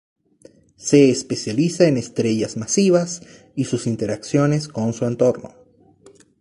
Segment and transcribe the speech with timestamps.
[0.77, 3.21] Se especializa en estrellas masivas
[3.53, 5.53] y sus interacciones con su entorno.